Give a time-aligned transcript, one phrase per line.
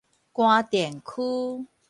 [0.33, 1.67] 官田區